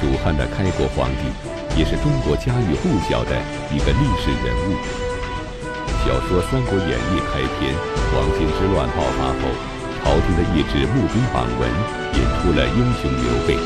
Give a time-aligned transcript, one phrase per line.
[0.00, 1.28] 蜀汉的开国皇帝，
[1.76, 3.36] 也是中国家喻户晓的
[3.68, 4.72] 一个历史人物。
[6.00, 7.76] 小说《三国演义》开篇，
[8.08, 9.52] 黄巾之乱爆发后，
[10.00, 11.68] 朝廷的一纸募兵榜文
[12.16, 13.60] 引出了英雄刘备，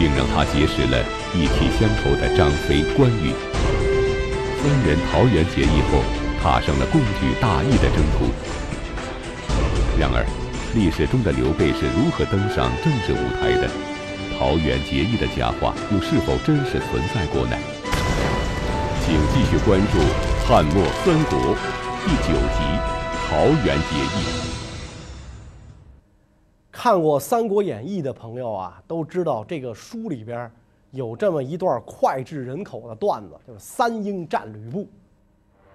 [0.00, 0.98] 并让他结识了
[1.32, 3.30] 一体乡愁的张飞、关羽。
[4.58, 6.02] 三人桃园结义后，
[6.42, 8.34] 踏上了共举大义的征途。
[9.96, 10.26] 然而，
[10.74, 13.70] 历史中的刘备是如何登上政治舞台的？
[14.38, 17.56] 桃园结义的佳话又是否真实存在过呢？
[19.00, 19.98] 请继续关注
[20.44, 21.38] 《汉末三国》
[22.04, 22.64] 第九集
[23.28, 24.08] 《桃园结义》。
[26.72, 30.50] 看过《三国演义》的朋友啊，都知道这个书里边
[30.90, 34.88] 有这么一段脍炙人口的段子，就是三英战吕布。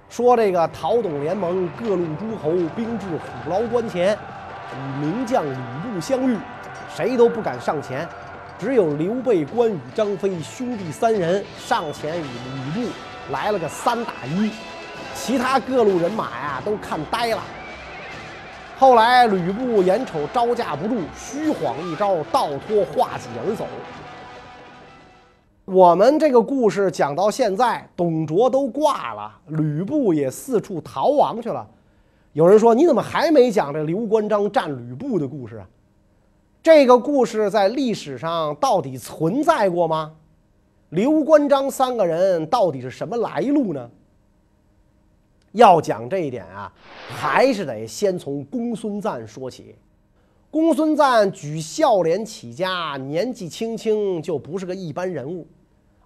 [0.09, 4.17] 说这个讨董联盟，各路诸侯兵至虎牢关前。
[4.71, 6.37] 与名将吕布相遇，
[6.95, 8.07] 谁都不敢上前，
[8.59, 12.89] 只有刘备、关羽、张飞兄弟三人上前与吕布
[13.31, 14.51] 来了个三打一，
[15.15, 17.41] 其他各路人马呀都看呆了。
[18.77, 23.65] 后来吕布眼瞅招架不住，虚晃一招，倒脱化戟而走。
[25.63, 31.65] 我们这个故事讲到现在，董卓都挂了，吕布也四处逃亡去了。
[32.33, 35.65] 有人说：“你怎么还没讲这刘关张战吕布的故事啊？
[36.61, 40.13] 这个故事在历史上到底存在过吗？
[40.89, 43.89] 刘关张三个人到底是什么来路呢？
[45.53, 46.71] 要讲这一点啊，
[47.07, 49.73] 还是得先从公孙瓒说起。
[50.51, 55.47] 公孙瓒举孝廉起家，年纪轻轻就不是个一般人物，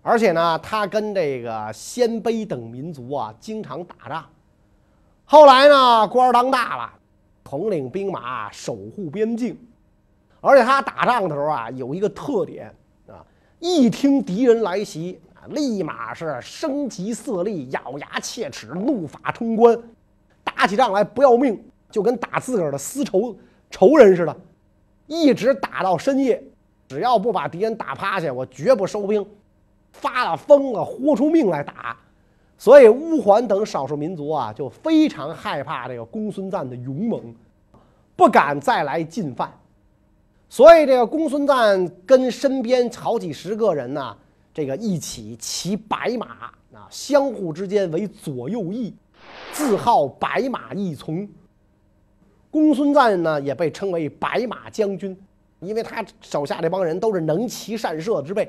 [0.03, 4.24] 而且呢，他跟这个鲜卑等民族啊经常打仗。”
[5.25, 6.94] 后来呢，官儿当大了，
[7.44, 9.58] 统领兵马，守护边境。
[10.46, 12.68] 而且他打仗的时候啊，有一个特点
[13.08, 13.24] 啊，
[13.59, 15.18] 一听敌人来袭，
[15.48, 19.82] 立马是声急色厉，咬牙切齿，怒发冲冠，
[20.44, 23.34] 打起仗来不要命，就跟打自个儿的私仇
[23.72, 24.36] 仇人似的，
[25.08, 26.44] 一直打到深夜。
[26.90, 29.26] 只要不把敌人打趴下，我绝不收兵，
[29.94, 31.98] 发了疯了，豁出命来打。
[32.58, 37.34] 所以乌桓等少数民族啊，就非常害怕这个公孙瓒的勇猛，
[38.18, 39.50] 不敢再来进犯。
[40.53, 44.16] 所以这个公孙瓒跟身边好几十个人呢，
[44.53, 46.28] 这个一起骑白马
[46.72, 48.94] 啊，相互之间为左右翼，
[49.52, 51.28] 自号白马义从。
[52.52, 55.18] 公孙瓒呢，也被称为白马将军，
[55.59, 58.47] 因为他手下这帮人都是能骑善射之辈。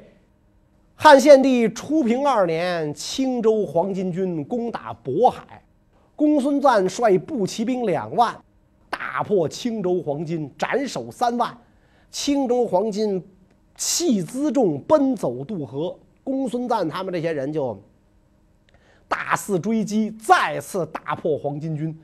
[0.94, 5.64] 汉献帝初平二年，青州黄巾军攻打渤海，
[6.14, 8.38] 公孙瓒率步骑兵两万，
[8.90, 11.56] 大破青州黄巾，斩首三万。
[12.14, 13.20] 青州黄巾
[13.74, 15.98] 弃辎重，奔走渡河。
[16.22, 17.76] 公孙瓒他们这些人就
[19.08, 21.98] 大肆追击，再次大破黄巾军，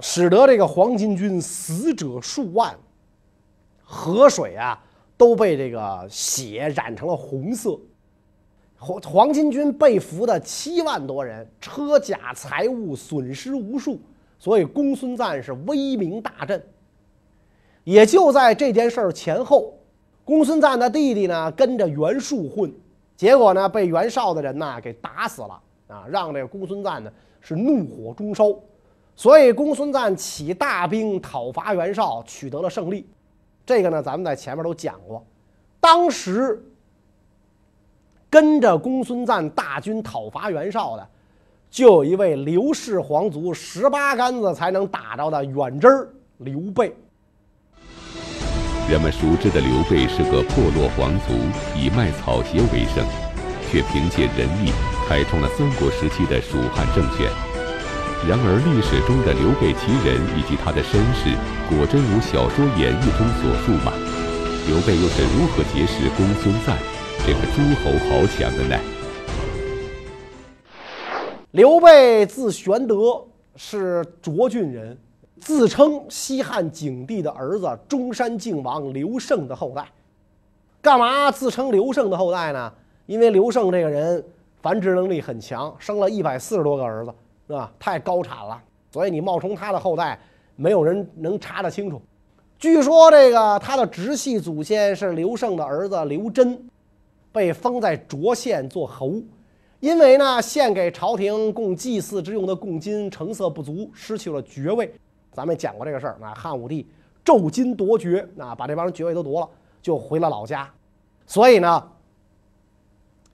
[0.00, 2.76] 使得这个黄巾军死者数万，
[3.84, 4.82] 河水啊。
[5.18, 7.80] 都被这个血染成了红色，
[8.76, 13.98] 黄黄巾军被俘的七万多人，车甲财物损失无数，
[14.38, 16.62] 所以公孙瓒是威名大振。
[17.86, 19.72] 也就在这件事儿前后，
[20.24, 22.74] 公孙瓒的弟弟呢跟着袁术混，
[23.16, 27.08] 结果呢被袁绍的人呐给打死了啊，让这个公孙瓒呢
[27.40, 28.52] 是怒火中烧，
[29.14, 33.08] 所以公孙瓒起大兵讨伐袁绍，取得了胜利。
[33.64, 35.24] 这个呢，咱们在前面都讲过。
[35.78, 36.60] 当时
[38.28, 41.08] 跟着公孙瓒大军讨伐袁绍的，
[41.70, 46.08] 就有一位刘氏皇族十八竿子才能打着的远征
[46.38, 46.92] 刘备。
[48.88, 51.34] 人们熟知的刘备是个破落皇族，
[51.74, 53.04] 以卖草鞋为生，
[53.68, 54.70] 却凭借仁义
[55.08, 57.26] 开创了三国时期的蜀汉政权。
[58.28, 61.34] 然而，历史中的刘备其人以及他的身世，
[61.68, 63.92] 果真如小说演义中所述吗？
[64.68, 66.78] 刘备又是如何结识公孙瓒
[67.26, 68.78] 这个诸侯豪强的呢？
[71.50, 74.96] 刘备字玄德，是涿郡人，
[75.40, 79.86] 自称西汉景帝的儿子中山靖王刘胜的后代。
[80.80, 82.72] 干嘛自称刘胜的后代呢？
[83.06, 84.24] 因为刘胜这个人
[84.60, 87.12] 繁殖能力很强，生了一百四十多个儿子。
[87.48, 87.72] 是吧？
[87.78, 88.60] 太高产了，
[88.90, 90.18] 所以你冒充他的后代，
[90.56, 92.02] 没有人能查得清楚。
[92.58, 96.58] 据说这个他的直系祖先是刘胜的儿子刘桢，
[97.30, 99.12] 被封在涿县做侯，
[99.78, 104.92] 因为呢献给朝廷供祭祀之用的贡金成色不足，失去了爵位。
[105.36, 106.88] 咱们讲过这个事儿啊，汉武帝
[107.22, 109.48] 骤金夺爵，啊，把这帮人爵位都夺了，
[109.82, 110.72] 就回了老家，
[111.26, 111.90] 所以呢，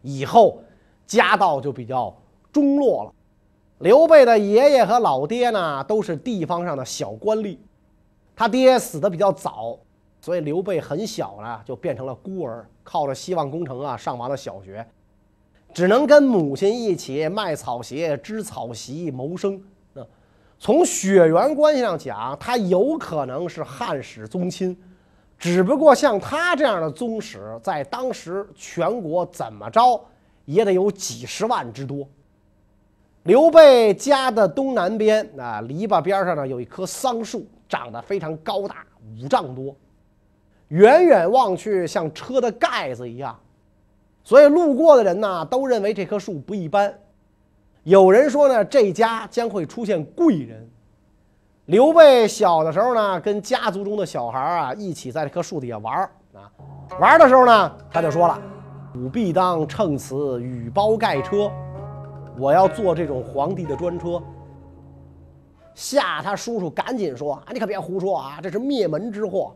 [0.00, 0.60] 以后
[1.06, 2.12] 家道就比较
[2.50, 3.14] 中落了。
[3.78, 7.56] 刘备的爷爷和老爹呢，都是地方上的小官吏，
[8.34, 9.78] 他爹死的比较早，
[10.20, 14.84] 所以刘备很小呢就变成了孤儿，靠着希望工程啊上完了小学，
[15.72, 19.62] 只能跟母亲一起卖草鞋、织草席谋生。
[20.62, 24.80] 从血缘关系上讲，他有可能是汉室宗亲，
[25.36, 30.00] 只不过像他这样的宗室，在当时全国怎么着
[30.44, 32.08] 也得有几十万之多。
[33.24, 39.74] 刘备家的东南边啊，篱笆边上呢有一棵桑树，长得非常高大，五丈多，
[40.68, 43.36] 远远望去像车的盖子一样，
[44.22, 46.96] 所以路过的人呢都认为这棵树不一般。
[47.84, 50.68] 有人说呢，这家将会出现贵人。
[51.66, 56.02] 刘备小的时候呢，跟家族中的小孩啊一起在这棵树底下玩
[56.34, 56.50] 啊，
[57.00, 58.40] 玩的时候呢，他就说了
[58.94, 61.50] ：“吾必当乘此羽包盖车。”
[62.38, 64.22] 我要坐这种皇帝的专车。
[65.74, 69.54] 吓他叔叔赶紧说：“啊，你可别胡说啊，这是灭门之祸。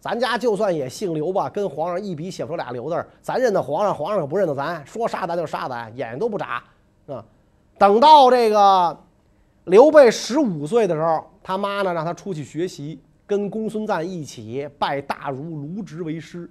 [0.00, 4.84] 咱家就算也姓刘吧，跟皇上一笔写不出俩刘字儿咱认得皇上，皇上可不认得咱。
[4.86, 6.62] 说杀咱就杀咱，眼睛都不眨
[7.06, 7.24] 啊。
[7.78, 8.98] 等到这个
[9.64, 16.48] 刘备十五岁的时候，他妈呢让他出去学习，跟公孙瓒一起拜大儒卢植为师。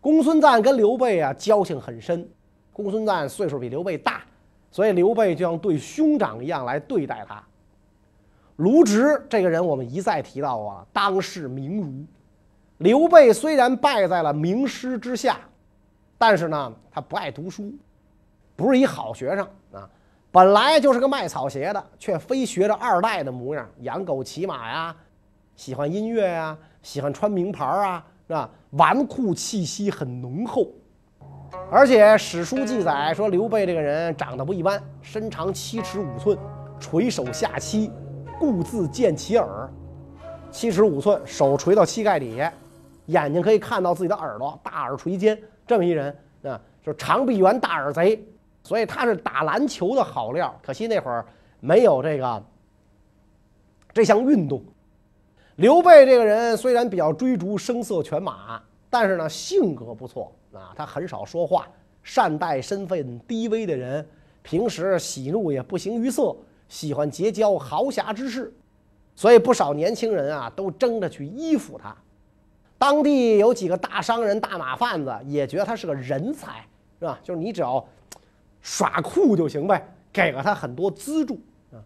[0.00, 2.28] 公孙瓒跟刘备啊交情很深，
[2.72, 4.22] 公孙瓒岁数比刘备大。
[4.70, 7.40] 所以刘备就像对兄长一样来对待他。
[8.56, 12.04] 卢植这个人，我们一再提到啊，当世名儒。
[12.78, 15.38] 刘备虽然败在了名师之下，
[16.18, 17.72] 但是呢，他不爱读书，
[18.56, 19.88] 不是一好学生啊。
[20.34, 24.92] 本来就是个卖草鞋的，却非学着二代的模样，养狗骑马呀，
[25.54, 28.50] 喜欢音乐呀，喜欢穿名牌啊，是吧？
[28.72, 30.66] 纨绔气息很浓厚。
[31.70, 36.36] 而且史书记载说，刘备这个人长得不一般，身长七尺五寸，
[36.80, 37.92] 垂手下膝，
[38.40, 39.70] 故自见其耳。
[40.50, 42.52] 七尺五寸，手垂到膝盖底下，
[43.06, 48.20] 眼睛可以看到自己的耳朵，大耳垂肩，这么一人啊，就长臂猿、大耳贼。
[48.64, 50.52] 所以他是打篮球的好料。
[50.60, 51.24] 可惜那会儿
[51.60, 52.42] 没有这个
[53.92, 54.60] 这项运动。
[55.54, 60.32] 刘备这个人虽然比较追逐声色犬马，但是呢，性格不错。
[60.52, 61.68] 啊，他很少说话，
[62.04, 64.06] 善待身份低微的人，
[64.42, 66.36] 平时喜怒也不形于色，
[66.68, 68.54] 喜欢结交豪侠之士，
[69.16, 71.92] 所以不少年轻人啊都争着去依附他。
[72.78, 76.64] 当地有几个大商人、大马贩子也觉得他是个人才，
[77.00, 77.18] 是吧？
[77.20, 77.84] 就是你只要
[78.64, 81.38] 耍酷就行呗，给了他很多资助
[81.70, 81.76] 啊。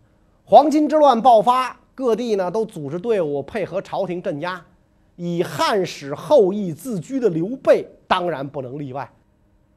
[0.44, 4.64] 黄巾之乱爆发，各地呢都组织队伍配合朝廷镇压。
[5.16, 9.10] 以汉室后裔自居的刘备当然不能例外，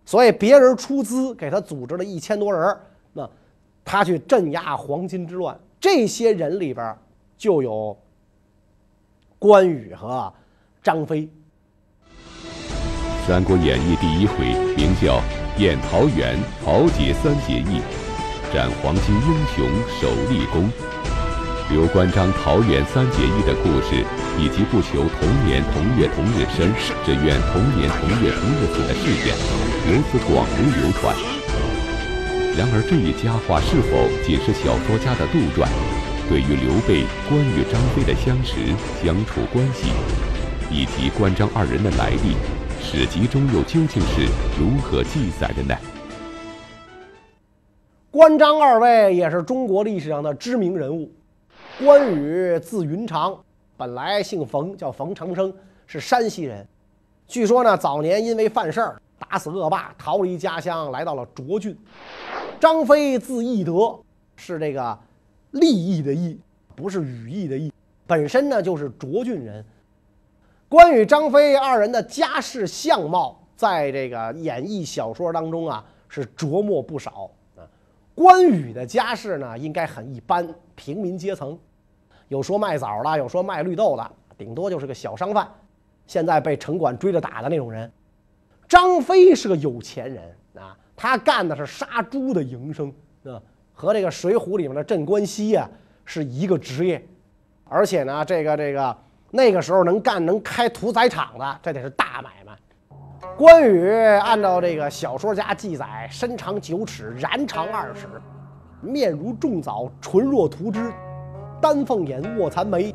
[0.05, 2.77] 所以别人出资给他组织了一千多人
[3.13, 3.27] 那
[3.83, 5.59] 他去镇压黄巾之乱。
[5.79, 6.95] 这些人里边
[7.35, 7.97] 就有
[9.39, 10.31] 关羽和
[10.83, 11.27] 张飞。
[13.27, 15.19] 《三国演义》第一回名叫
[15.61, 17.85] “宴桃园，豪杰三结义，
[18.51, 19.69] 斩黄巾英雄
[20.01, 20.67] 首立功”。
[21.69, 24.03] 刘关张桃园三结义的故事，
[24.39, 26.73] 以及不求同年同月同日生，
[27.05, 29.37] 只愿同年同月同日死的事件，
[29.85, 31.15] 由此广为流传。
[32.57, 35.69] 然而，这一佳话是否仅是小说家的杜撰？
[36.27, 38.57] 对于刘备、关羽、张飞的相识、
[39.05, 39.93] 相处关系，
[40.71, 42.33] 以及关张二人的来历，
[42.83, 44.25] 史籍中又究竟是
[44.59, 45.77] 如何记载的呢？
[48.09, 51.09] 关张二位也是中国历史上的知名人物。
[51.79, 53.39] 关羽字云长，
[53.77, 55.53] 本来姓冯，叫冯长生，
[55.85, 56.67] 是山西人。
[57.27, 61.77] 据说呢，早年因为犯事儿，打死恶霸，逃离家乡，来到了涿郡。
[62.59, 63.97] 张飞字翼德，
[64.35, 64.97] 是这个
[65.51, 66.37] 利益的义，
[66.75, 67.71] 不是羽翼的翼，
[68.07, 69.63] 本身呢就是涿郡人。
[70.71, 77.67] 关羽、张飞二人的家世相貌，在这个演义小说当中啊，是琢磨不少啊。
[78.15, 81.59] 关羽的家世呢，应该很一般，平民阶层。
[82.29, 85.45] 有说卖枣的，有说卖绿豆的，顶多就是个小商贩，
[86.07, 87.91] 现在被城管追着打的那种人。
[88.69, 92.87] 张飞是个有钱人啊，他干的是杀猪的营生
[93.25, 93.35] 啊，
[93.73, 95.69] 和这个《水浒》里面的镇关西呀
[96.05, 97.05] 是一个职业。
[97.65, 98.97] 而且呢，这个这个
[99.31, 102.51] 那个时候能干能开屠宰场的，这得是大买卖。
[103.37, 108.07] 关羽按照这个小说家记载，身长九尺，髯长二尺，
[108.81, 110.91] 面如重枣，唇若涂脂。
[111.61, 112.93] 丹凤眼，卧蚕眉，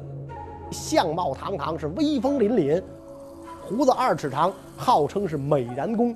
[0.71, 2.83] 相貌堂堂，是威风凛凛。
[3.63, 6.15] 胡子二尺长，号称是美髯公。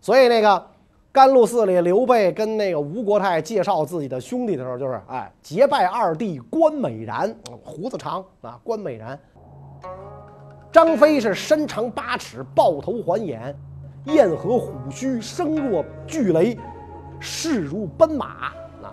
[0.00, 0.66] 所以那个
[1.16, 9.18] 甘露寺里，刘备跟那个吴国太介绍自己的兄弟的时候，就是哎，结拜二弟关美然，胡子长啊，关美然。
[10.70, 13.56] 张飞是身长八尺，豹头环眼，
[14.04, 16.54] 燕和虎须，声若巨雷，
[17.18, 18.48] 势如奔马。
[18.82, 18.92] 啊，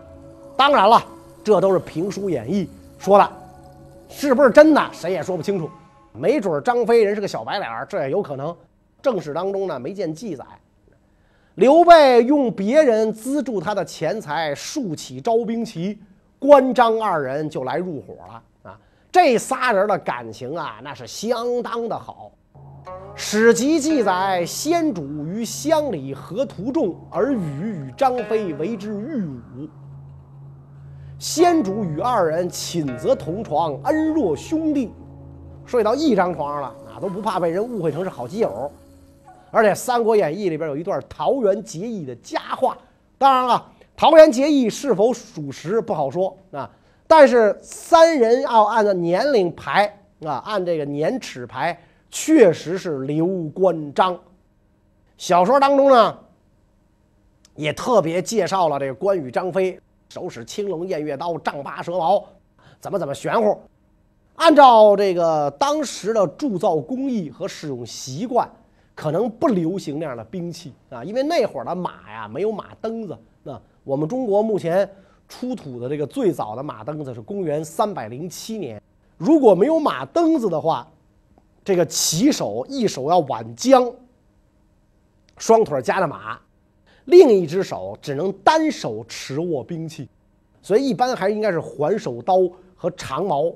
[0.55, 1.03] 当然了，
[1.43, 2.65] 这都是评书演绎
[2.99, 3.29] 说的，
[4.07, 5.69] 是不是真的，谁也说不清楚。
[6.13, 8.55] 没准张飞人是个小白脸儿这也有可能。
[9.01, 10.45] 正史当中呢，没见记载。
[11.55, 16.00] 刘备用别人资助他的钱财竖起招兵旗，
[16.39, 18.79] 关张二人就来入伙了啊。
[19.12, 22.31] 这仨人的感情啊，那是相当的好。
[23.15, 29.69] 史籍记载，先主于乡里合图众，而与与张飞为之御侮。
[31.19, 34.91] 先主与二人寝则同床，恩若兄弟，
[35.67, 38.72] 睡到一张床上了，那都不怕被人误会成是好基友。
[39.53, 42.75] 而且《三国演义》里边有一段桃园结义的佳话，
[43.19, 43.63] 当然了，
[43.95, 46.67] 桃园结义是否属实不好说啊。
[47.05, 49.86] 但是三人要按照年龄排
[50.25, 51.79] 啊，按这个年齿排，
[52.10, 54.19] 确实是刘关张。
[55.19, 56.17] 小说当中呢，
[57.53, 59.79] 也特别介绍了这个关羽、张飞
[60.10, 62.25] 手使青龙偃月刀，丈八蛇矛，
[62.79, 63.62] 怎么怎么玄乎。
[64.33, 68.50] 按照这个当时的铸造工艺和使用习惯，
[68.95, 73.17] 可能不流行那样的兵器啊，因为那会儿的马呀没有马蹬子。
[73.43, 74.89] 那我们中国目前。
[75.25, 78.79] 出土的这个最早的马蹬子是公元三百零七年，
[79.17, 80.88] 如果没有马蹬子的话，
[81.63, 83.91] 这个骑手一手要挽缰，
[85.38, 86.39] 双腿夹着马，
[87.05, 90.07] 另一只手只能单手持握兵器，
[90.62, 92.38] 所以一般还应该是环手刀
[92.75, 93.51] 和长矛，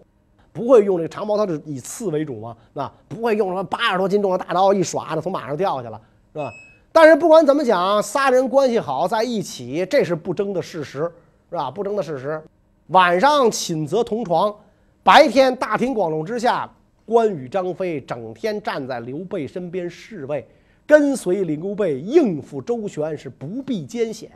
[0.51, 6.01] 不会用这个长矛，它是以刺为主嘛，那不会用什么八十多斤重的大刀一耍就从马上掉下去了，
[6.33, 6.51] 是吧？
[6.91, 11.11] 但是不管怎么讲，仨人关系好在一起，这是不争的事实。
[11.49, 11.71] 是吧？
[11.71, 12.43] 不争的事实。
[12.87, 14.53] 晚上寝则同床，
[15.01, 16.69] 白天大庭广众之下，
[17.05, 20.45] 关羽、张飞整天站在刘备身边侍卫，
[20.85, 24.29] 跟随刘备应付周旋，是不避艰险。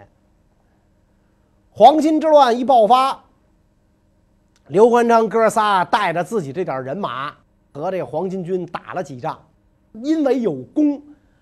[1.69, 3.21] 黄巾之乱一爆发，
[4.71, 7.33] 刘关张哥仨带着自己这点人马
[7.73, 9.37] 和这黄巾军打了几仗，
[9.95, 11.01] 因为有功，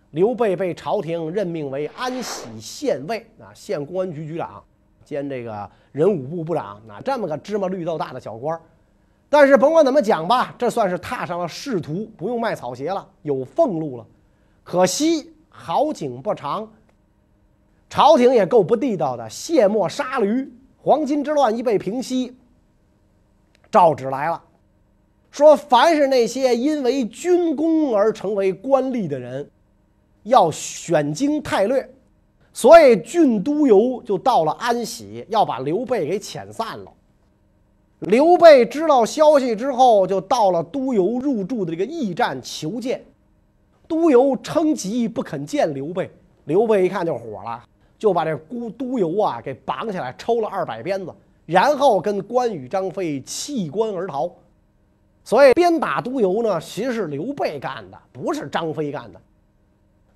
[0.10, 4.64] 刘备被朝廷任命为安喜县尉啊，县公安局局长。
[5.06, 8.62] 兼这个人武部部长，那这么个芝麻绿豆大的小官儿，
[9.30, 14.04] 但是甭管怎么讲吧，这算是踏上了仕途，不用卖草鞋了，有俸禄了。
[14.64, 16.68] 可惜好景不长，
[17.92, 20.52] 朝廷也够不地道的，卸磨杀驴。
[20.82, 22.36] 黄巾之乱一被平息，
[23.72, 24.42] 诏旨来了，
[25.32, 29.50] 说凡是那些因为军功而成为官吏的人，
[30.24, 31.88] 要选经太略。
[32.52, 36.92] 所以郡都邮就到了安喜，要把刘备给遣散了。
[38.00, 43.04] 刘备知道消息之后，就到了都邮入住的这个驿站求见。
[43.88, 46.12] 都邮称疾不肯见刘备。
[46.46, 47.64] 刘备一看就火了，
[47.98, 51.14] 就把这都都邮啊给绑起来，抽了二百鞭子，
[51.50, 54.30] 然后跟关羽、张飞弃关而逃。
[55.24, 59.20] 所以鞭打督邮呢，其实是刘备干的，不是张飞干的。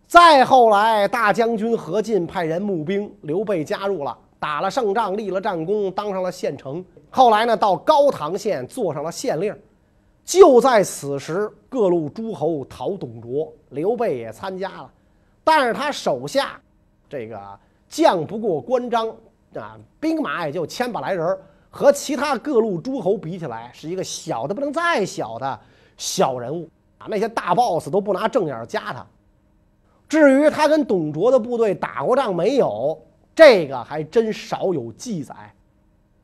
[0.06, 6.86] 再后来，大将军何进派人募兵，刘备加入了，打了胜仗，立了战功，当上了县城。
[7.10, 9.56] 后来呢，到高唐县做上了县令。
[10.24, 14.92] 就在此时，各路诸侯讨董卓，刘备也参加了。
[15.44, 16.62] 但是他手下
[17.10, 17.40] 这个
[17.90, 19.14] 将不过关张
[19.62, 21.38] 啊，兵马也就千把来人，
[21.70, 25.60] 和其他各路诸侯比起来，是一个小的不能再小的
[25.98, 27.08] 小人物啊。
[27.10, 29.06] 那些大 boss 都不拿正眼加他。
[30.08, 33.02] 至于他跟董卓的部队打过仗没有，
[33.34, 35.34] 这个还真少有记载。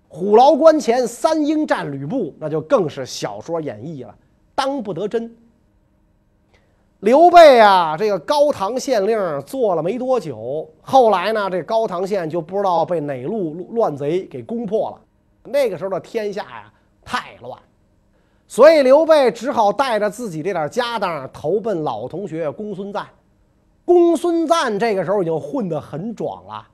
[0.07, 4.15] 虎牢关前三英战吕布，那就更是小说演绎了，
[4.53, 5.36] 当不得真。
[7.01, 15.01] 刘备啊，这个高唐县令做了没多久，后来呢，这高唐县就不知道被哪路乱贼给攻破了。
[15.45, 16.73] 那个时候的天下呀，
[17.05, 17.57] 太乱，
[18.47, 23.07] 所以刘备只好带着自己这点家当投奔老同学公孙瓒。
[23.85, 26.67] 公孙瓒这个时候已经混得很壮了，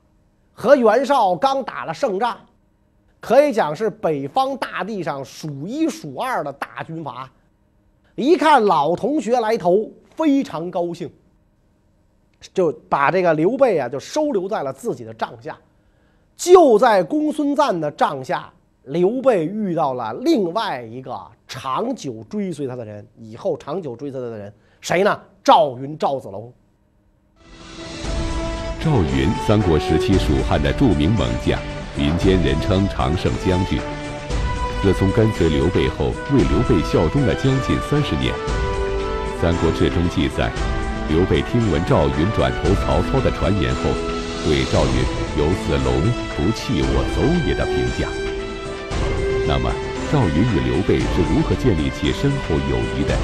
[0.52, 2.36] 和袁绍刚打了胜仗，
[3.20, 7.30] 可以讲是北方大地上数一数二的大军阀。
[8.16, 11.10] 一看老同学来投，非常高兴，
[12.54, 15.56] 就把这个刘备啊就收留在了自己的帐下。
[16.36, 18.52] 就在公孙瓒的帐下，
[18.84, 25.20] 刘备遇到了另外一个长久追随他的人，以后长久追随他的人谁呢？
[25.42, 26.52] 赵云、赵子龙。
[28.80, 31.58] 赵云，三国时期蜀汉的著名猛将，
[31.96, 33.80] 民间人称常胜将军。
[34.82, 38.32] 自从跟随刘备后，为刘备效忠了将近三十年。
[39.40, 40.50] 《三国志》中记载，
[41.10, 43.82] 刘备听闻赵云转投曹操的传言后，
[44.46, 45.04] 对赵云
[45.36, 45.92] “有子龙，
[46.32, 48.08] 不弃我走也”的评价。
[49.46, 49.70] 那么，
[50.10, 53.14] 赵云与刘备是如何建立起深厚友谊的？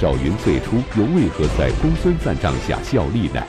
[0.00, 3.40] 赵云最初又为何在公孙瓒帐下效力呢？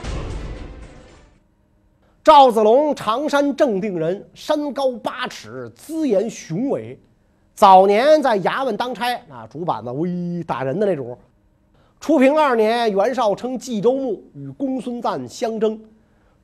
[2.22, 6.96] 赵子龙，常山正定人，身高八尺，姿颜雄伟。
[7.56, 11.18] 早年在衙门当差，啊，竹板子威打人的那种。
[12.04, 15.82] 初平二年，袁绍称冀州牧，与公孙瓒相争。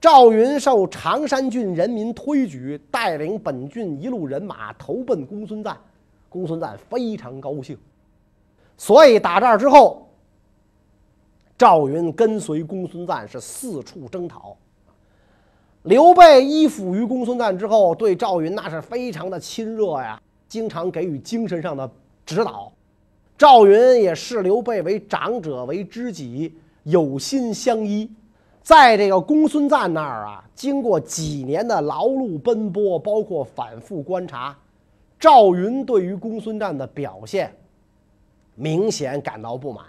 [0.00, 5.76] 赵云受常山郡人民推举，带领本郡一路人马投奔公孙瓒。
[6.30, 7.76] 公孙瓒非常高兴，
[8.78, 10.08] 所以打这儿之后，
[11.58, 14.56] 赵云跟随公孙瓒是四处征讨。
[15.82, 21.86] 刘备依附于公孙瓒之后，对赵云那是非常的亲热呀，经常给予精神上的
[22.24, 22.72] 指导。
[23.40, 28.06] 赵云也视刘备为长者，为知己，有心相依。
[28.62, 34.54] 在这个公孙瓒那儿啊，经过几年的劳碌奔波，包括反复观察，
[35.18, 37.50] 赵云对于公孙瓒的表现
[38.56, 39.86] 明显感到不满，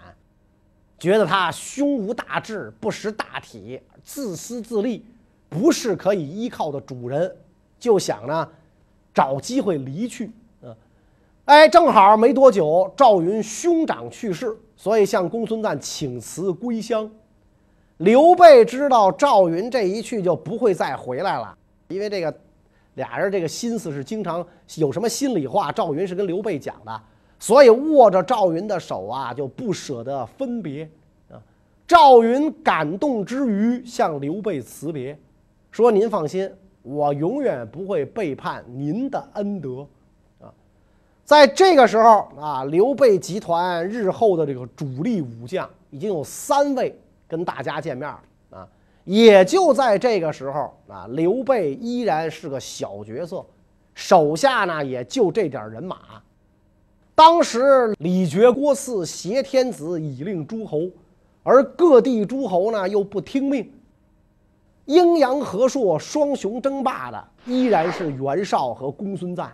[0.98, 5.04] 觉得他胸无大志，不识大体，自私自利。
[5.50, 7.30] 不是可以依靠的主人，
[7.78, 8.48] 就想呢，
[9.12, 10.30] 找机会离去。
[11.46, 17.10] 哎，正好没多久，赵云兄长去世，所以向公孙瓒请辞归乡。
[17.96, 21.52] 刘备知道赵云这一去就不会再回来了，
[21.88, 22.32] 因为这个
[22.94, 27.02] 俩人这个心思是经常有什么心里话，赵云是跟刘备讲的，
[27.40, 30.88] 所以握着赵云的手啊，就不舍得分别
[31.28, 31.42] 啊。
[31.88, 35.18] 赵云感动之余，向刘备辞别。
[35.72, 36.48] 说：“您放心，
[36.82, 39.86] 我永远不会背叛您的恩德，
[41.24, 48.68] 在这个时候啊，刘备集团日后的这个主力武将已经有三位跟大家见面了啊，
[49.04, 53.44] 也就在这个时候啊，刘备依然是个小角色，
[53.94, 55.98] 手下呢也就这点人马。
[57.14, 60.88] 当时李傕郭汜挟天子以令诸侯，
[61.44, 63.72] 而各地诸侯呢又不听命。”
[64.86, 69.48] 阴阳和硕双雄争霸的依然是袁绍和公孙瓒。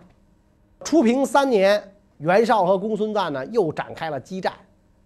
[0.83, 1.81] 初平三年，
[2.17, 4.53] 袁绍和公孙瓒呢又展开了激战，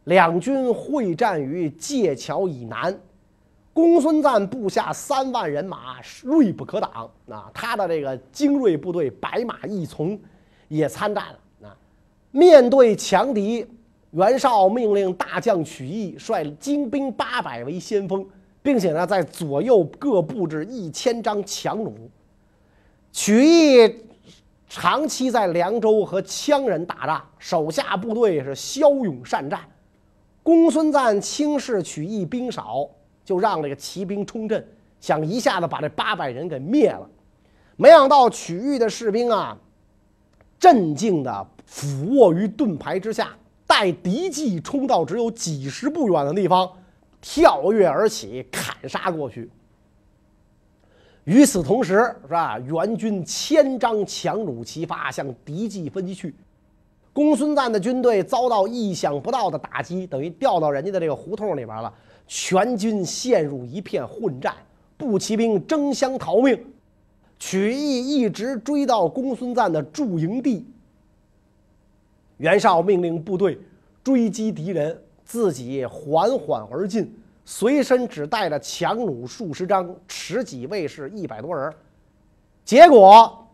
[0.05, 2.97] 两军会战于界桥以南。
[3.73, 10.19] 公孙瓒部下三万人马锐不可挡，啊，他的这个精锐部队白马一从
[10.67, 11.67] 也参战了。
[11.67, 11.77] 啊，
[12.31, 13.65] 面对强敌，
[14.11, 18.25] 袁绍命令大将曲义率精兵八百为先锋。
[18.65, 21.93] 并且呢，在左右各布置一千张强弩。
[23.11, 23.93] 曲义
[24.75, 29.59] 长期在凉州和羌人打仗，手下部队是骁勇善战。
[30.41, 32.89] 公孙瓒轻视曲义兵少，
[33.23, 34.67] 就让这个骑兵冲阵，
[34.99, 37.07] 想一下子把这八百人给灭了。
[37.75, 39.55] 没想到曲义的士兵啊，
[40.57, 43.29] 镇静的俯卧于盾牌之下，
[43.67, 46.67] 待敌骑冲到只有几十步远的地方。
[47.21, 49.51] 跳跃而起，砍杀过去。
[51.25, 52.59] 与此同时，是吧？
[52.59, 56.33] 援军千张强弩齐发，向敌骑分击去。
[57.13, 61.93] 公孙瓒的军队遭到意想不到的打击，等于掉到人家的这个胡同里边了。
[62.27, 64.53] 全军陷入一片混战，
[64.97, 66.59] 步骑兵争相逃命。
[67.39, 70.65] 曲义一直追到公孙瓒的驻营地。
[72.37, 73.59] 袁绍命令部队
[74.03, 74.99] 追击敌人。
[75.25, 77.09] 自己缓缓而进，
[77.45, 81.73] 随身只带着强弩数十张，持戟卫士一百多人。
[82.63, 83.47] 结果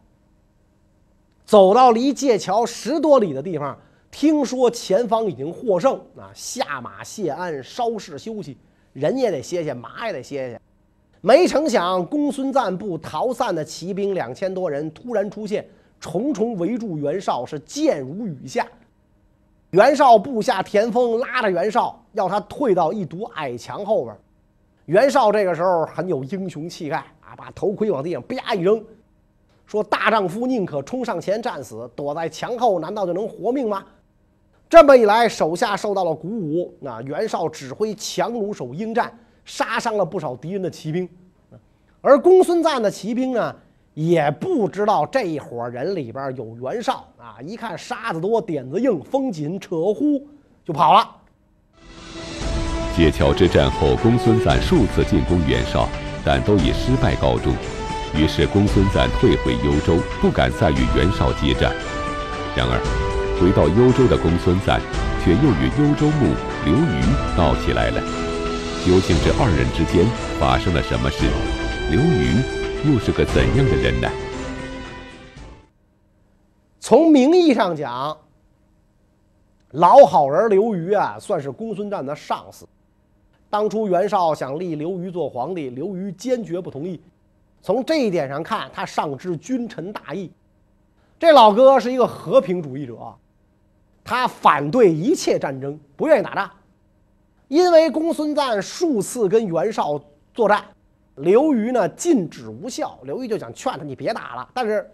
[1.43, 3.75] 走到离界桥十多里的地方，
[4.11, 8.55] 听说前方已经获胜，啊，下马谢鞍，稍事休息，
[8.93, 10.61] 人也得歇歇，马也得歇歇。
[11.21, 15.67] 没成想，公孙瓒部逃散的骑兵两千多人突然出现，
[15.99, 18.65] 重重围住袁绍，是箭如雨下。
[19.71, 24.15] 袁绍部下田丰拉着袁绍，要他退到一堵矮墙后边。
[24.85, 28.83] 袁绍这个时候很有英雄气概啊，把头盔往地上啪一扔，
[29.67, 33.85] 说：“大丈夫宁可冲上前战死，躲在墙后难道就能活命吗？”
[34.67, 36.73] 这么一来，手下受到了鼓舞。
[36.79, 41.07] 那袁绍指挥强弩手应战，杀伤了不少敌人的骑兵。
[42.01, 43.55] 而公孙瓒的骑兵呢，
[43.99, 47.35] 也不知道这一伙人里边有袁绍啊！
[47.45, 50.25] 一看沙子多、点子硬、风紧，扯呼
[50.63, 51.05] 就跑了。
[52.95, 55.89] 解桥之战后，公孙瓒数次进攻袁绍，
[56.23, 57.53] 但都以失败告终。
[58.15, 61.69] 于是公孙瓒退回幽州，不敢再与袁绍接战。
[62.55, 62.79] 然而，
[63.35, 64.79] 回到幽州的公孙瓒，
[65.25, 66.33] 却又与幽州牧
[66.63, 67.03] 刘虞
[67.35, 67.99] 闹起来了。
[68.85, 70.07] 究竟这二人之间
[70.39, 71.25] 发生了什么事？
[71.91, 72.41] 刘虞
[72.85, 74.09] 又是个怎样的人呢？
[76.79, 78.17] 从名义上讲，
[79.71, 82.65] 老好人刘虞啊，算是公孙瓒的上司。
[83.49, 87.01] 当初袁绍想立刘虞做皇帝，刘虞坚决不同意。
[87.61, 90.31] 从这一点上看，他上知君臣大义。
[91.19, 92.97] 这老哥是一个和平主义者，
[94.05, 96.49] 他反对一切战争，不愿意打仗。
[97.49, 100.01] 因为公孙瓒数次跟袁绍
[100.33, 100.63] 作战，
[101.19, 104.89] 刘虞呢禁止无效，刘虞就想劝他你别打了，但是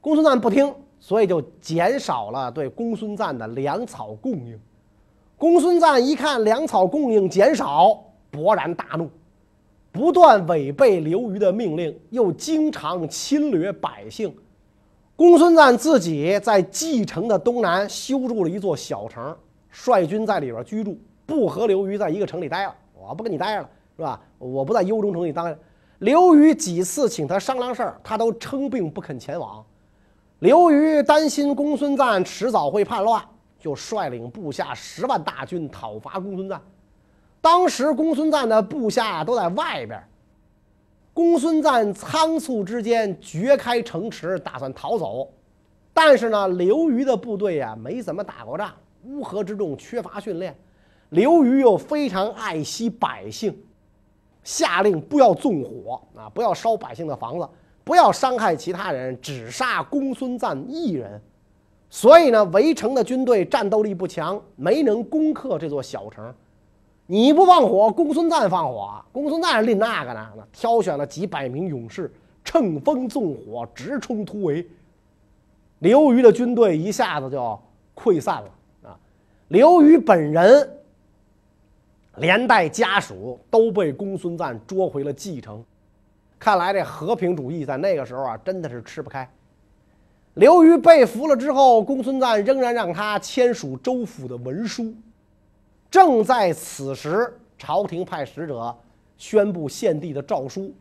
[0.00, 4.58] 公孙瓒不听，所以就减少了对公孙瓒的粮草供应。
[5.36, 9.10] 公孙瓒一看粮草供应减少，勃然大怒。
[9.90, 14.34] 不断违背刘虞的命令，又经常侵略百姓。
[15.16, 19.36] 公孙瓒自己在蓟城的东南修筑了一座小城，
[19.70, 22.74] 率军在里边居住，不和刘虞在一个城里待了。
[22.92, 24.20] 我不跟你待着了，是吧？
[24.38, 25.56] 我不在幽州城里待。
[25.98, 29.64] 刘虞几次请他商量事儿，他都称病不肯前往。
[30.40, 33.22] 刘虞担心公孙瓒迟早会叛乱，
[33.58, 36.60] 就率领部下十万大军讨伐公孙瓒。
[37.40, 40.02] 当时公孙瓒的部下都在外边，
[41.14, 45.28] 公孙瓒仓促之间掘开城池，打算逃走。
[45.92, 48.72] 但是呢，刘虞的部队呀没怎么打过仗，
[49.04, 50.54] 乌合之众，缺乏训练。
[51.10, 53.56] 刘虞又非常爱惜百姓，
[54.44, 57.48] 下令不要纵火啊，不要烧百姓的房子，
[57.82, 61.20] 不要伤害其他人，只杀公孙瓒一人。
[61.90, 66.32] 所以呢，围城的军队战斗力不强，没能攻克这座小城。
[67.06, 68.90] 你不放火，公孙瓒放火。
[69.12, 70.28] 公孙瓒立那个呢？
[70.52, 72.12] 挑选了几百名勇士，
[72.44, 74.66] 乘风纵火，直冲突围。
[75.80, 77.58] 刘虞的军队一下子就
[77.94, 78.98] 溃散了啊！
[79.48, 80.78] 刘虞本人
[82.16, 85.64] 连带家属都被公孙瓒捉回了蓟城。
[86.38, 89.28] 看来这和平主义在那个时候啊，真的是吃不开。
[90.34, 94.92] 刘虞被俘了之后，公孙瓒仍然让他签署州府的文书。
[95.90, 98.76] 正在此时，朝廷派使者
[99.16, 100.74] 宣布献帝的诏书，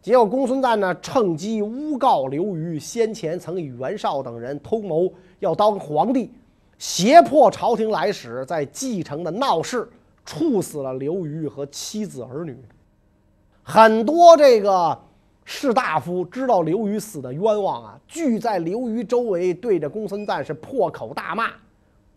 [0.00, 6.32] 结果公孙瓒呢趁机诬告刘虞先前曾与袁绍等人通谋要当皇帝，
[6.78, 9.88] 胁迫朝廷来使，在蓟城的闹事
[10.30, 12.56] 处死了刘虞和妻子儿女。
[13.64, 14.96] 很多这个
[15.44, 21.50] 士大夫知道刘虞死的冤枉啊，聚在刘虞周围，对着公孙瓒是破口大骂。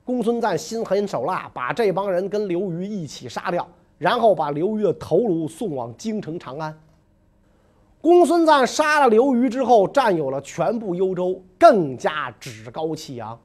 [0.03, 6.77] 公孙瓒心狠手辣，把这帮人跟刘虞一起杀掉，然后把刘虞的头颅送往京城长安。
[7.99, 13.39] 公孙瓒杀了刘虞之后，占有了全部幽州，更加趾高气扬，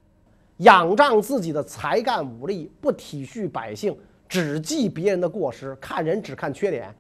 [0.59, 3.96] 仰仗自己的才干武力，不体恤百姓，
[4.28, 6.94] 只记别人的过失，看人只看缺点，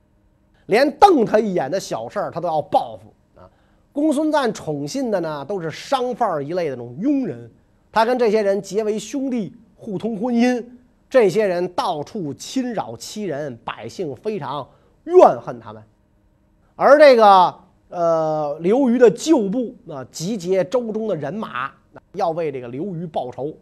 [0.66, 3.48] 连瞪他一眼的小事儿他都要报复啊！
[3.92, 7.50] 公孙瓒宠信的呢，都是商贩一类的那种庸人。
[7.90, 10.64] 他跟这些人结为兄弟，互通婚姻。
[11.10, 14.68] 这些人到处侵扰欺人，百姓非常
[15.04, 15.82] 怨恨他们。
[16.76, 17.54] 而这个
[17.88, 21.70] 呃刘虞的旧部啊，集结周中的人马，
[22.12, 23.54] 要为这个刘虞报仇，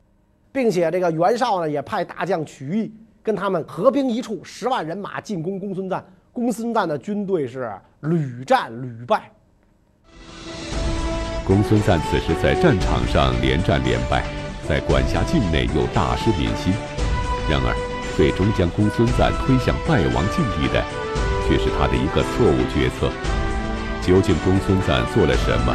[0.50, 2.92] 并且这个袁绍呢也派大将曲义
[3.26, 6.00] 跟他们合兵一处，十万人马进攻公孙瓒。
[6.32, 7.68] 公孙瓒的军队是
[8.02, 9.28] 屡战屡败。
[11.44, 14.22] 公孙瓒此时在战场上连战连败，
[14.68, 16.72] 在管辖境内又大失民心。
[17.50, 17.74] 然而，
[18.16, 20.78] 最终将公孙瓒推向败亡境地的，
[21.48, 23.10] 却是他的一个错误决策。
[24.06, 25.74] 究竟公孙瓒做了什么？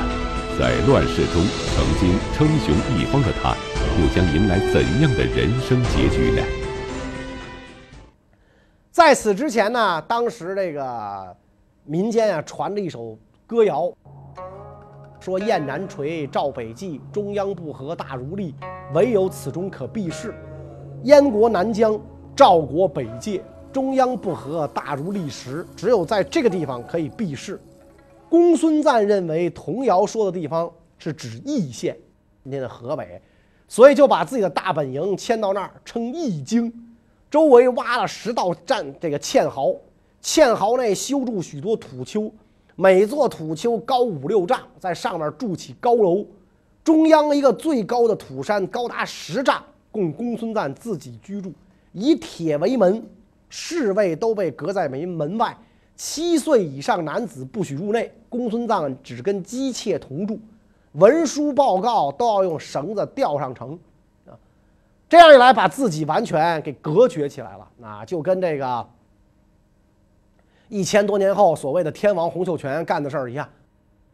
[0.58, 1.44] 在乱世中
[1.76, 3.52] 曾经称雄一方的他，
[4.00, 6.42] 又将迎来怎样的人生结局呢？
[8.91, 11.34] 在此之前呢，当时这个
[11.86, 13.89] 民间啊传着一首歌谣。
[15.17, 18.54] 说雁南垂，赵北济，中央不和大如笠，
[18.93, 20.36] 唯有此中可避世。
[21.04, 21.97] 燕国南疆，
[22.36, 27.62] 赵国北界，中央不和大如砾石，只有在这个地方可以避世。
[28.30, 31.95] 公孙瓒认为童谣说的地方是指易县，
[32.43, 33.21] 今天的河北，
[33.69, 36.73] 所以就把自己的大本营迁到那儿，称易京。
[37.32, 39.74] 周围挖了十道战这个堑壕，
[40.22, 42.30] 堑壕内修筑许多土丘。
[42.76, 46.26] 每座土丘高五六丈，在上面筑起高楼，
[46.84, 51.54] 中央一个最高的土山高达十丈，供公孙瓒自己居住，
[51.94, 53.02] 以铁为门，
[53.48, 55.58] 侍卫都被隔在门门外。
[55.96, 60.38] 七岁以上男子不许入内，公孙瓒只跟姬妾同住，
[60.94, 63.80] 文书报告都要用绳子吊上城，
[65.12, 68.89] 这样一来，把自己完全给隔绝起来了，啊，就跟这个
[70.69, 73.45] 一千多年后所谓的天王洪秀全干的事儿一样，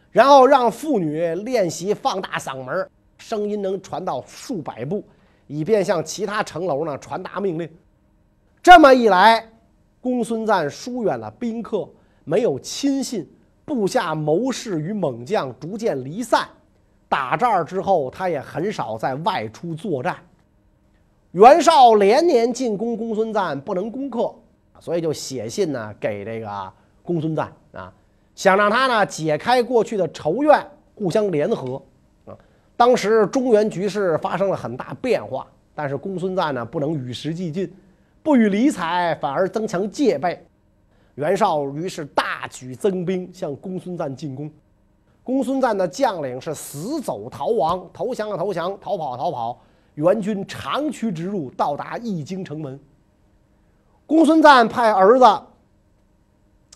[0.09, 5.03] 然后让妇女练习放大嗓门，声音能传到数百步，
[5.45, 7.69] 以便向其他城楼呢传达命令，
[8.63, 9.47] 这么一来。
[10.01, 11.87] 公孙瓒疏远了宾客，
[12.23, 13.29] 没有亲信，
[13.63, 16.47] 部下谋士与猛将逐渐离散。
[17.07, 20.17] 打这儿之后，他也很少再外出作战。
[21.31, 24.33] 袁绍连年进攻公孙瓒，不能攻克，
[24.79, 27.93] 所以就写信呢给这个公孙瓒啊，
[28.33, 31.81] 想让他呢解开过去的仇怨，互相联合
[32.25, 32.33] 啊。
[32.75, 37.71] 当时中原局势发生了很大变化，但是公孙瓒呢不能与时俱进。
[38.23, 40.45] 不予理睬，反而增强戒备。
[41.15, 44.51] 袁绍于是大举增兵向公孙瓒进攻。
[45.23, 49.61] 公孙瓒的将领是死走逃亡，投降了投降，逃跑逃跑。
[49.97, 52.79] 援军长驱直入，到达易京城门。
[54.05, 55.25] 公孙瓒派儿子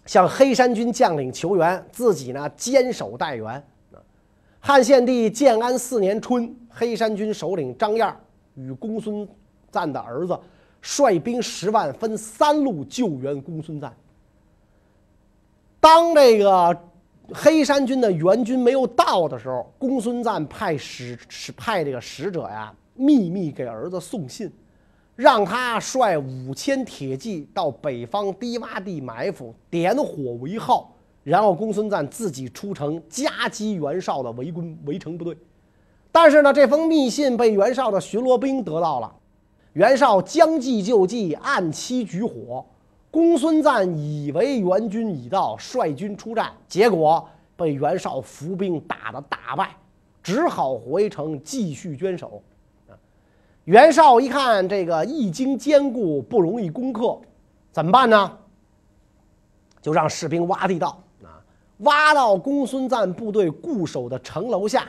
[0.05, 3.63] 向黑山军将领求援，自己呢坚守待援。
[4.59, 8.15] 汉献帝建安四年春，黑山军首领张燕
[8.55, 9.27] 与公孙
[9.71, 10.37] 瓒的儿子。
[10.81, 13.93] 率兵十万，分三路救援公孙瓒。
[15.79, 16.75] 当这个
[17.31, 24.51] 黑山军的援军没有到的时候，公孙瓒派使使派这个使者呀，秘密给儿子送信，
[25.15, 35.37] 让他率五千铁骑到北方低洼地埋伏，点火为号，然后公孙瓒自己出城夹击袁绍的围攻围城部队。
[36.11, 39.15] 但是呢，这封密信被袁绍的巡逻兵得到了。
[39.73, 42.65] 袁绍将计就计，按期举火。
[43.09, 47.25] 公孙瓒以为援军已到，率军出战，结果
[47.55, 49.75] 被袁绍伏兵打得大败，
[50.21, 52.41] 只好回城继续坚守。
[53.65, 57.19] 袁绍一看这个易经坚固，不容易攻克，
[57.71, 58.37] 怎么办呢？
[59.81, 61.41] 就让士兵挖地道啊，
[61.79, 64.87] 挖到公孙瓒部队固守的城楼下，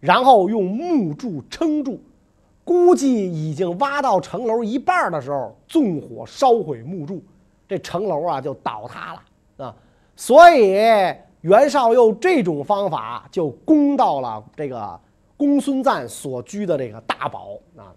[0.00, 2.00] 然后用木柱撑住。
[2.62, 7.22] 估计已经挖到城楼一半的时候，纵火烧毁木柱，
[7.66, 9.74] 这城楼啊就倒塌了啊！
[10.14, 10.74] 所以
[11.40, 15.00] 袁绍用这种方法就攻到了这个
[15.36, 17.90] 公孙瓒所居的这个大堡啊。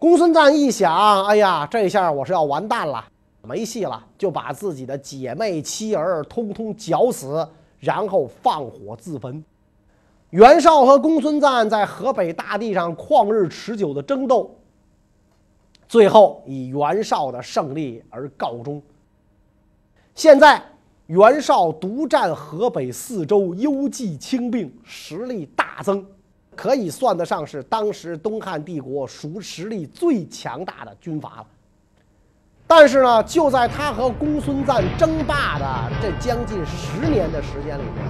[0.00, 3.04] 公孙瓒一想，哎呀，这下我是要完蛋了，
[3.42, 7.46] 没戏了，就把自己的姐妹妻儿通通绞死，
[7.78, 9.44] 然后放火自焚。
[10.30, 14.56] 袁绍和公孙瓒在河北大地上旷日持久的争斗，
[15.86, 18.80] 最后以袁绍的胜利而告终。
[20.14, 20.62] 现在
[21.08, 26.06] 袁绍独占河北四州，幽寂轻兵，实力大增，
[26.56, 31.46] 可以算得上是当时东汉帝国属实力最强大的军阀了。
[32.66, 38.04] 但是呢，就在他和公孙瓒争霸的这将近十年的时间里面。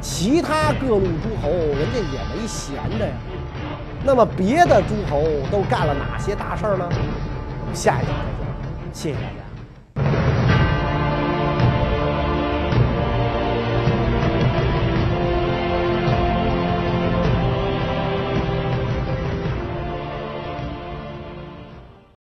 [0.00, 3.14] 其他各路诸侯，人家也没闲着呀。
[4.04, 6.88] 那么别的诸侯都干了哪些大事儿呢？
[7.74, 8.22] 下一讲再
[8.62, 10.25] 讲，谢谢大家。